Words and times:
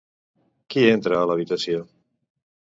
Qui 0.75 0.85
entra 0.93 1.19
a 1.19 1.27
l'habitació? 1.33 1.85